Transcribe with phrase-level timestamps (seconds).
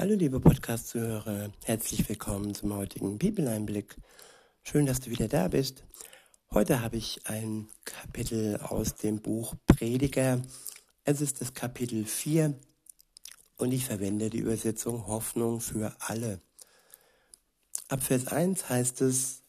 [0.00, 3.96] Hallo liebe Podcast-Zuhörer, herzlich willkommen zum heutigen Bibeleinblick.
[4.62, 5.84] Schön, dass du wieder da bist.
[6.50, 10.40] Heute habe ich ein Kapitel aus dem Buch Prediger.
[11.04, 12.54] Es ist das Kapitel 4
[13.58, 16.40] und ich verwende die Übersetzung Hoffnung für alle.
[17.88, 19.42] Ab Vers 1 heißt es,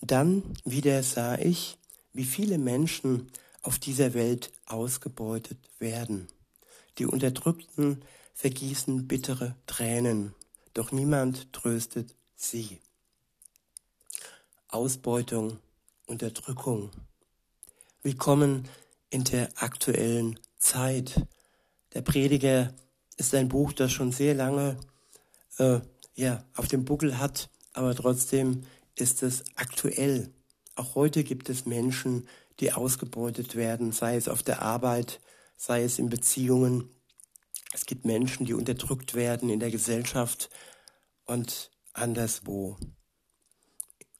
[0.00, 1.78] dann wieder sah ich,
[2.12, 3.30] wie viele Menschen
[3.62, 6.26] auf dieser Welt ausgebeutet werden.
[6.98, 8.02] Die Unterdrückten
[8.36, 10.34] vergießen bittere Tränen,
[10.74, 12.82] doch niemand tröstet sie.
[14.68, 15.58] Ausbeutung,
[16.04, 16.90] Unterdrückung.
[18.02, 18.68] Willkommen
[19.08, 21.26] in der aktuellen Zeit.
[21.94, 22.74] Der Prediger
[23.16, 24.76] ist ein Buch, das schon sehr lange
[25.56, 25.80] äh,
[26.14, 30.30] ja, auf dem Buckel hat, aber trotzdem ist es aktuell.
[30.74, 32.28] Auch heute gibt es Menschen,
[32.60, 35.20] die ausgebeutet werden, sei es auf der Arbeit,
[35.56, 36.90] sei es in Beziehungen,
[37.76, 40.48] es gibt Menschen, die unterdrückt werden in der Gesellschaft
[41.26, 42.78] und anderswo.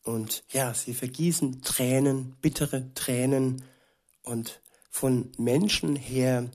[0.02, 3.64] Und ja, sie vergießen Tränen, bittere Tränen.
[4.22, 6.50] Und von Menschen her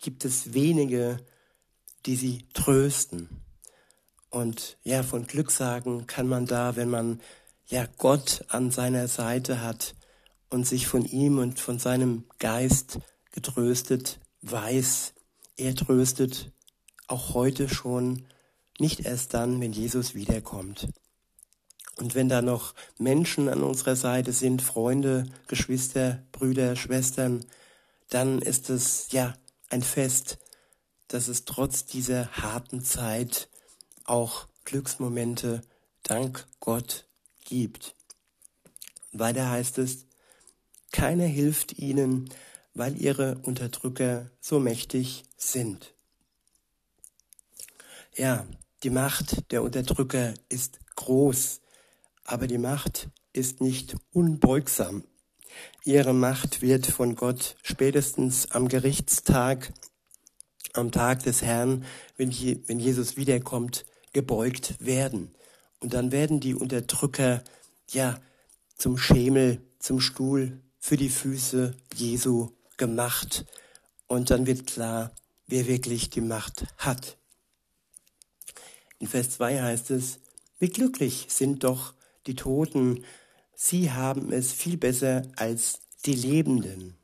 [0.00, 1.18] gibt es wenige,
[2.06, 3.44] die sie trösten.
[4.30, 7.20] Und ja, von Glück sagen kann man da, wenn man
[7.66, 9.94] ja Gott an seiner Seite hat
[10.48, 12.98] und sich von ihm und von seinem Geist
[13.30, 15.12] getröstet weiß,
[15.60, 16.50] er tröstet
[17.06, 18.24] auch heute schon,
[18.78, 20.88] nicht erst dann, wenn Jesus wiederkommt.
[21.98, 27.44] Und wenn da noch Menschen an unserer Seite sind, Freunde, Geschwister, Brüder, Schwestern,
[28.08, 29.34] dann ist es ja
[29.68, 30.38] ein Fest,
[31.08, 33.50] dass es trotz dieser harten Zeit
[34.04, 35.60] auch Glücksmomente
[36.02, 37.06] dank Gott
[37.44, 37.94] gibt.
[39.12, 40.06] Weiter heißt es,
[40.90, 42.30] keiner hilft ihnen,
[42.74, 45.94] weil ihre Unterdrücker so mächtig sind.
[48.16, 48.46] Ja,
[48.82, 51.60] die Macht der Unterdrücker ist groß,
[52.24, 55.04] aber die Macht ist nicht unbeugsam.
[55.84, 59.72] Ihre Macht wird von Gott spätestens am Gerichtstag,
[60.72, 61.84] am Tag des Herrn,
[62.16, 62.30] wenn,
[62.66, 65.34] wenn Jesus wiederkommt, gebeugt werden.
[65.80, 67.42] Und dann werden die Unterdrücker
[67.88, 68.20] ja
[68.76, 73.44] zum Schemel, zum Stuhl für die Füße Jesu gemacht.
[74.08, 75.12] Und dann wird klar,
[75.46, 77.16] wer wirklich die Macht hat.
[78.98, 80.18] In Vers 2 heißt es,
[80.58, 81.94] wie glücklich sind doch
[82.26, 83.04] die Toten,
[83.54, 86.96] sie haben es viel besser als die Lebenden.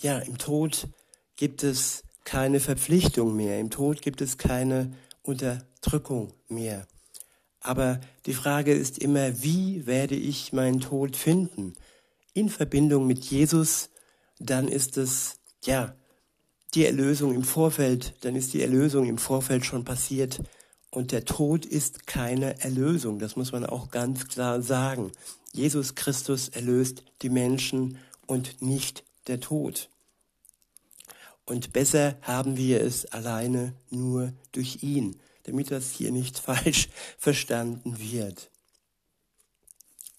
[0.00, 0.88] Ja, im Tod
[1.36, 6.86] gibt es keine Verpflichtung mehr, im Tod gibt es keine Unterdrückung mehr.
[7.60, 11.74] Aber die Frage ist immer, wie werde ich meinen Tod finden?
[12.34, 13.90] In Verbindung mit Jesus
[14.38, 15.94] dann ist es, ja,
[16.74, 20.40] die Erlösung im Vorfeld, dann ist die Erlösung im Vorfeld schon passiert.
[20.90, 25.12] Und der Tod ist keine Erlösung, das muss man auch ganz klar sagen.
[25.52, 29.88] Jesus Christus erlöst die Menschen und nicht der Tod.
[31.46, 37.98] Und besser haben wir es alleine nur durch ihn, damit das hier nicht falsch verstanden
[37.98, 38.50] wird.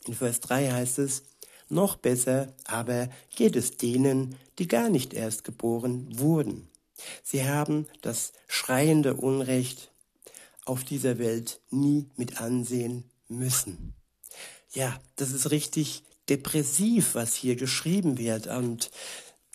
[0.06, 1.24] In Vers 3 heißt es,
[1.70, 6.68] noch besser aber geht es denen, die gar nicht erst geboren wurden.
[7.24, 9.92] Sie haben das schreiende Unrecht
[10.66, 13.94] auf dieser Welt nie mit ansehen müssen.
[14.74, 18.48] Ja, das ist richtig depressiv, was hier geschrieben wird.
[18.48, 18.92] Und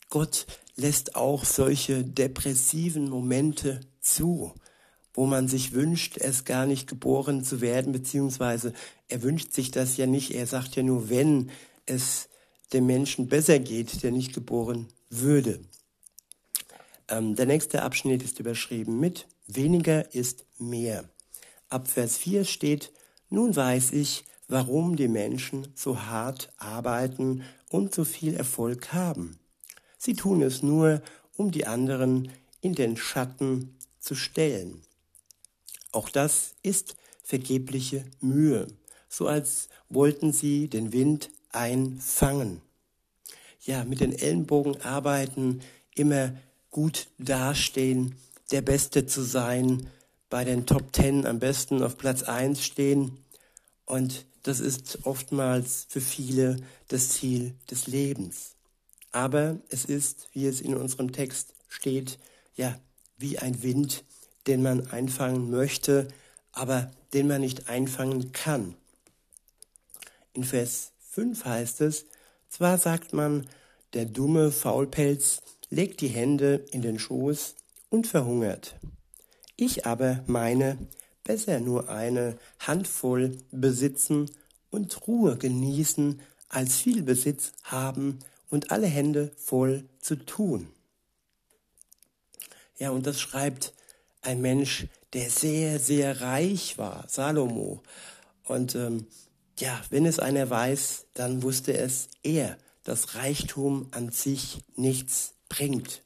[0.09, 0.47] Gott
[0.77, 4.55] lässt auch solche depressiven Momente zu,
[5.13, 8.73] wo man sich wünscht, es gar nicht geboren zu werden, beziehungsweise
[9.09, 10.31] er wünscht sich das ja nicht.
[10.33, 11.51] Er sagt ja nur, wenn
[11.91, 12.29] es
[12.73, 15.61] dem Menschen besser geht, der nicht geboren würde.
[17.09, 21.09] Ähm, der nächste Abschnitt ist überschrieben mit weniger ist mehr.
[21.69, 22.93] Ab Vers 4 steht,
[23.29, 29.39] nun weiß ich, warum die Menschen so hart arbeiten und so viel Erfolg haben.
[29.99, 31.03] Sie tun es nur,
[31.37, 32.31] um die anderen
[32.61, 34.83] in den Schatten zu stellen.
[35.93, 38.67] Auch das ist vergebliche Mühe,
[39.09, 42.61] so als wollten sie den Wind einfangen.
[43.61, 45.61] Ja, mit den Ellenbogen arbeiten,
[45.95, 46.33] immer
[46.71, 48.17] gut dastehen,
[48.51, 49.89] der Beste zu sein,
[50.29, 53.19] bei den Top Ten am besten auf Platz eins stehen.
[53.85, 56.57] Und das ist oftmals für viele
[56.89, 58.55] das Ziel des Lebens.
[59.11, 62.19] Aber es ist, wie es in unserem Text steht,
[62.55, 62.79] ja,
[63.19, 64.05] wie ein Wind,
[64.47, 66.09] den man einfangen möchte,
[66.53, 68.77] aber den man nicht einfangen kann.
[70.33, 72.07] In Vers 5 heißt es,
[72.49, 73.49] zwar sagt man,
[73.95, 77.57] der dumme Faulpelz legt die Hände in den Schoß
[77.89, 78.77] und verhungert.
[79.57, 80.79] Ich aber meine,
[81.25, 84.31] besser nur eine Handvoll besitzen
[84.71, 90.69] und Ruhe genießen, als viel Besitz haben und alle Hände voll zu tun.
[92.79, 93.75] Ja, und das schreibt
[94.23, 97.83] ein Mensch, der sehr, sehr reich war, Salomo.
[98.45, 99.07] Und ähm,
[99.61, 106.03] ja, wenn es einer weiß, dann wusste es er, dass Reichtum an sich nichts bringt.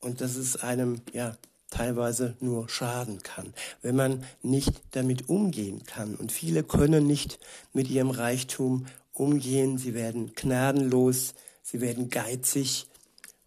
[0.00, 1.36] Und dass es einem ja
[1.70, 3.52] teilweise nur schaden kann,
[3.82, 6.14] wenn man nicht damit umgehen kann.
[6.14, 7.38] Und viele können nicht
[7.72, 9.78] mit ihrem Reichtum umgehen.
[9.78, 12.86] Sie werden gnadenlos, sie werden geizig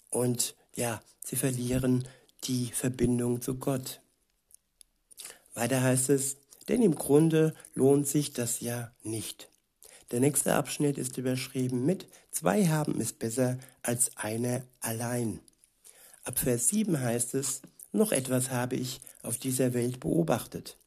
[0.10, 2.08] und ja, sie verlieren
[2.46, 4.02] die Verbindung zu Gott.
[5.54, 6.38] Weiter heißt es,
[6.69, 9.50] denn im Grunde lohnt sich das ja nicht.
[10.12, 15.39] Der nächste Abschnitt ist überschrieben mit Zwei haben es besser als einer allein.
[16.24, 17.62] Ab Vers 7 heißt es,
[17.92, 20.77] noch etwas habe ich auf dieser Welt beobachtet,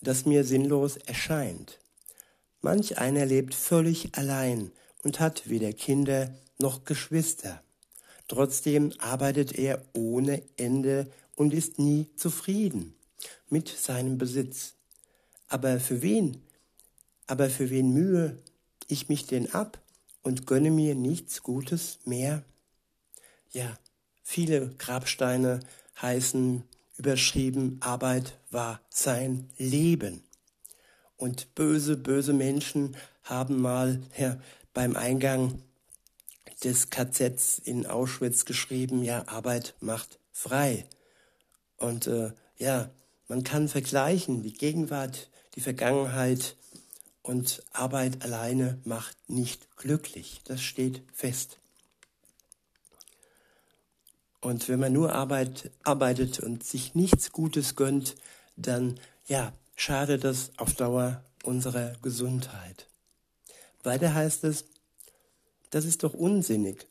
[0.00, 1.80] das mir sinnlos erscheint.
[2.60, 4.70] Manch einer lebt völlig allein
[5.02, 7.62] und hat weder Kinder noch Geschwister.
[8.28, 12.94] Trotzdem arbeitet er ohne Ende und ist nie zufrieden
[13.48, 14.73] mit seinem Besitz.
[15.54, 16.42] Aber für wen,
[17.28, 18.42] aber für wen mühe
[18.88, 19.78] ich mich denn ab
[20.24, 22.42] und gönne mir nichts Gutes mehr?
[23.52, 23.78] Ja,
[24.24, 25.60] viele Grabsteine
[26.02, 26.64] heißen
[26.98, 30.24] überschrieben, Arbeit war sein Leben.
[31.16, 34.36] Und böse, böse Menschen haben mal ja,
[34.72, 35.62] beim Eingang
[36.64, 40.84] des KZs in Auschwitz geschrieben, ja, Arbeit macht frei.
[41.76, 42.90] Und äh, ja,
[43.28, 46.56] man kann vergleichen, die Gegenwart, die Vergangenheit
[47.22, 50.40] und Arbeit alleine macht nicht glücklich.
[50.44, 51.58] Das steht fest.
[54.40, 58.16] Und wenn man nur Arbeit, arbeitet und sich nichts Gutes gönnt,
[58.56, 62.86] dann ja, schadet das auf Dauer unserer Gesundheit.
[63.82, 64.66] Weiter heißt es,
[65.70, 66.86] das ist doch unsinnig.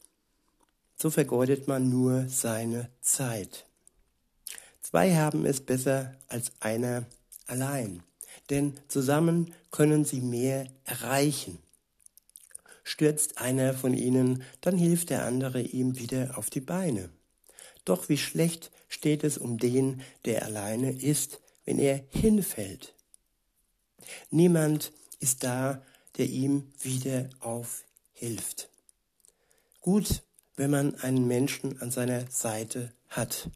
[0.98, 3.65] So vergeudet man nur seine Zeit.
[4.81, 7.06] Zwei haben es besser als einer
[7.45, 8.04] allein,
[8.50, 11.60] denn zusammen können sie mehr erreichen.
[12.84, 17.10] Stürzt einer von ihnen, dann hilft der andere ihm wieder auf die Beine.
[17.86, 22.94] Doch wie schlecht steht es um den, der alleine ist, wenn er hinfällt.
[24.30, 25.81] Niemand ist da,
[26.18, 28.69] der ihm wieder aufhilft.
[29.81, 30.24] Gut,
[30.56, 33.50] wenn man einen Menschen an seiner Seite hat.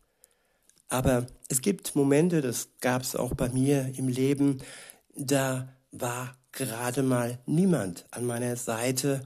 [0.89, 4.59] Aber es gibt Momente, das gab es auch bei mir im Leben,
[5.15, 9.21] da war gerade mal niemand an meiner Seite.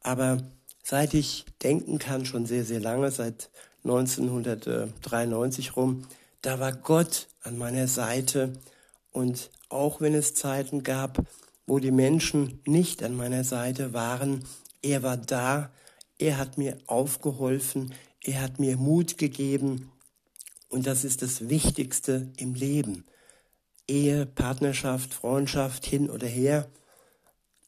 [0.00, 0.38] Aber
[0.82, 3.50] seit ich denken kann, schon sehr, sehr lange, seit
[3.84, 6.06] 1993 rum,
[6.40, 8.52] da war Gott an meiner Seite.
[9.10, 11.24] Und auch wenn es Zeiten gab,
[11.66, 14.44] wo die Menschen nicht an meiner Seite waren,
[14.82, 15.70] er war da,
[16.18, 17.94] er hat mir aufgeholfen,
[18.24, 19.91] er hat mir Mut gegeben
[20.72, 23.04] und das ist das Wichtigste im Leben.
[23.86, 26.66] Ehe, Partnerschaft, Freundschaft hin oder her,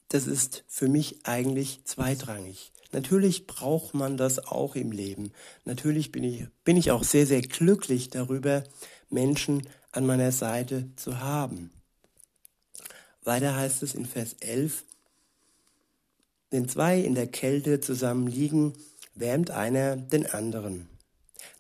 [0.08, 2.72] das ist für mich eigentlich zweitrangig.
[2.92, 5.32] Natürlich braucht man das auch im Leben.
[5.66, 8.64] Natürlich bin ich, bin ich auch sehr, sehr glücklich darüber,
[9.10, 11.73] Menschen an meiner Seite zu haben.
[13.23, 14.82] Weiter heißt es in Vers 11,
[16.50, 18.73] wenn zwei in der Kälte zusammen liegen,
[19.14, 20.88] wärmt einer den anderen.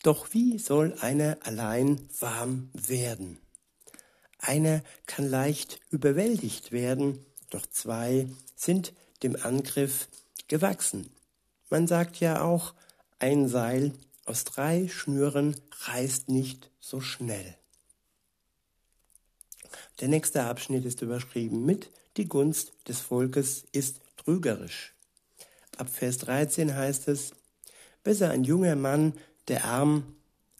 [0.02, 3.38] Doch wie soll einer allein warm werden?
[4.38, 10.08] Einer kann leicht überwältigt werden, doch zwei sind dem Angriff
[10.48, 11.10] gewachsen.
[11.70, 12.74] Man sagt ja auch,
[13.18, 13.92] ein Seil
[14.26, 17.56] aus drei Schnüren reißt nicht so schnell.
[20.00, 24.94] Der nächste Abschnitt ist überschrieben mit Die Gunst des Volkes ist trügerisch.
[25.76, 27.32] Ab Vers 13 heißt es,
[28.02, 29.14] Besser ein junger Mann,
[29.48, 30.16] der arm,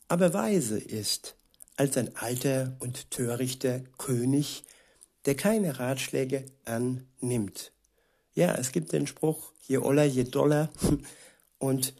[0.09, 1.37] aber weise ist,
[1.77, 4.65] als ein alter und törichter König,
[5.25, 7.73] der keine Ratschläge annimmt.
[8.35, 10.71] Ja, es gibt den Spruch, je oller, je doller.
[11.59, 11.95] Und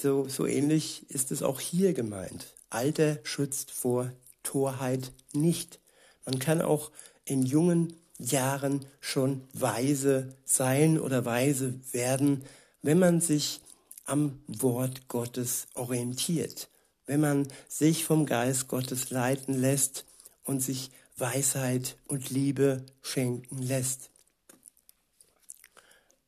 [0.00, 2.54] so, so ähnlich ist es auch hier gemeint.
[2.70, 4.10] Alter schützt vor
[4.42, 5.78] Torheit nicht.
[6.24, 6.90] Man kann auch
[7.24, 12.44] in jungen Jahren schon weise sein oder weise werden,
[12.82, 13.60] wenn man sich
[14.04, 16.68] am Wort Gottes orientiert,
[17.06, 20.04] wenn man sich vom Geist Gottes leiten lässt
[20.44, 24.10] und sich Weisheit und Liebe schenken lässt.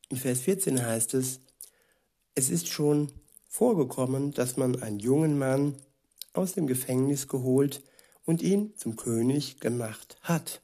[0.09, 1.39] In Vers 14 heißt es,
[2.35, 3.11] es ist schon
[3.49, 5.75] vorgekommen, dass man einen jungen Mann
[6.33, 7.83] aus dem Gefängnis geholt
[8.25, 10.61] und ihn zum König gemacht hat.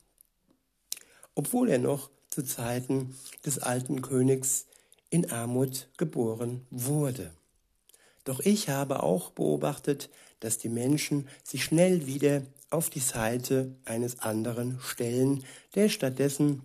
[1.35, 3.15] Obwohl er noch zu Zeiten
[3.45, 4.65] des alten Königs
[5.13, 7.31] in Armut geboren wurde.
[8.23, 12.41] Doch ich habe auch beobachtet, dass die Menschen sich schnell wieder
[12.71, 15.43] auf die Seite eines anderen stellen,
[15.75, 16.63] der stattdessen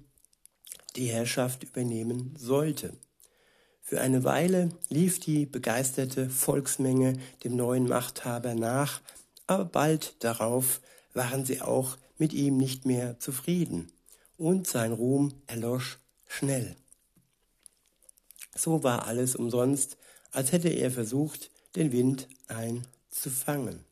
[0.96, 2.94] die Herrschaft übernehmen sollte.
[3.82, 9.02] Für eine Weile lief die begeisterte Volksmenge dem neuen Machthaber nach,
[9.46, 10.80] aber bald darauf
[11.12, 13.92] waren sie auch mit ihm nicht mehr zufrieden,
[14.38, 16.76] und sein Ruhm erlosch schnell.
[18.58, 19.96] So war alles umsonst,
[20.32, 23.84] als hätte er versucht, den Wind einzufangen.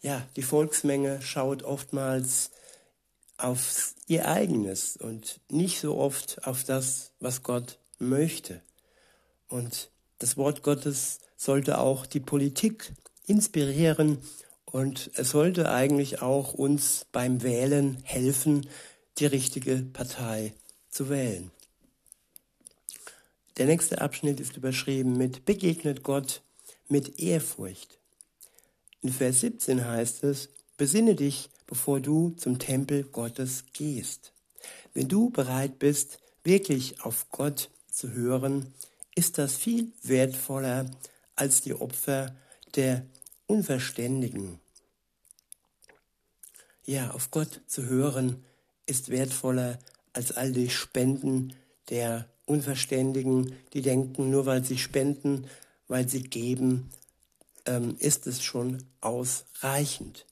[0.00, 2.50] Ja, die Volksmenge schaut oftmals
[3.38, 8.62] auf ihr eigenes und nicht so oft auf das, was Gott möchte.
[9.48, 12.92] Und das Wort Gottes sollte auch die Politik
[13.26, 14.18] inspirieren
[14.64, 18.68] und es sollte eigentlich auch uns beim Wählen helfen,
[19.18, 20.54] die richtige Partei
[20.88, 21.50] zu wählen.
[23.58, 26.42] Der nächste Abschnitt ist überschrieben mit Begegnet Gott
[26.88, 27.98] mit Ehrfurcht.
[29.02, 34.32] In Vers 17 heißt es, Besinne dich, bevor du zum Tempel Gottes gehst.
[34.94, 38.72] Wenn du bereit bist, wirklich auf Gott zu hören,
[39.14, 40.90] ist das viel wertvoller
[41.36, 42.34] als die Opfer
[42.74, 43.06] der
[43.46, 44.58] Unverständigen.
[46.84, 48.44] Ja, auf Gott zu hören
[48.86, 49.78] ist wertvoller
[50.14, 51.54] als all die Spenden
[51.90, 55.46] der Unverständigen, die denken, nur weil sie spenden,
[55.88, 56.90] weil sie geben,
[57.66, 60.26] ähm, ist es schon ausreichend.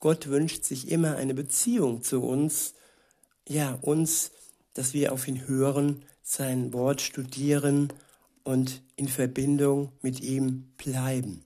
[0.00, 2.74] Gott wünscht sich immer eine Beziehung zu uns,
[3.48, 4.30] ja, uns,
[4.74, 7.92] dass wir auf ihn hören, sein Wort studieren
[8.44, 11.44] und in Verbindung mit ihm bleiben.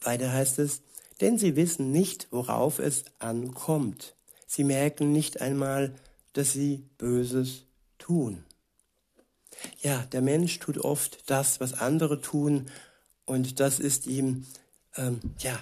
[0.00, 0.82] Weiter heißt es,
[1.20, 4.14] denn sie wissen nicht, worauf es ankommt.
[4.46, 5.94] Sie merken nicht einmal,
[6.32, 7.64] dass sie Böses
[7.98, 8.44] tun.
[9.80, 12.66] Ja, der Mensch tut oft das, was andere tun,
[13.26, 14.46] und das ist ihm,
[14.96, 15.58] ähm, ja,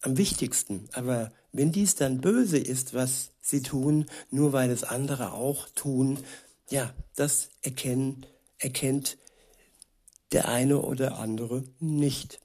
[0.00, 0.88] am wichtigsten.
[0.92, 6.18] Aber wenn dies dann böse ist, was sie tun, nur weil es andere auch tun,
[6.68, 8.26] ja, das erkennen,
[8.58, 9.18] erkennt
[10.32, 12.40] der eine oder andere nicht.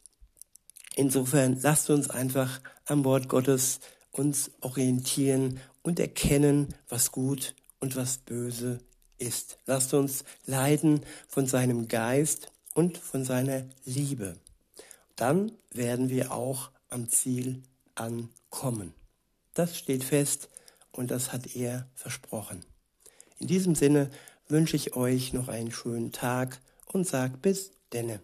[0.96, 3.80] Insofern lasst uns einfach am Wort Gottes
[4.12, 8.80] uns orientieren und erkennen, was gut und was böse
[9.20, 9.58] ist.
[9.66, 14.38] Lasst uns leiden von seinem Geist und von seiner Liebe.
[15.16, 17.62] Dann werden wir auch am Ziel
[17.96, 18.94] ankommen.
[19.54, 20.50] Das steht fest
[20.92, 22.64] und das hat er versprochen.
[23.40, 24.10] In diesem Sinne
[24.48, 28.22] wünsche ich euch noch einen schönen Tag und sag bis denne.